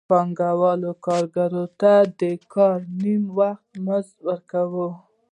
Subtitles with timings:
[0.09, 2.21] پانګوال کارګر ته د
[2.53, 4.87] کار نیم وخت مزد ورکوي